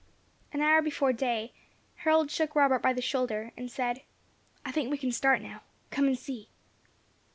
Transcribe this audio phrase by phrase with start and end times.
[0.51, 1.53] An hour before day,
[1.97, 4.01] Harold shook Robert by the shoulder, and said,
[4.65, 5.61] "I think we can start now.
[5.91, 6.49] Come and see."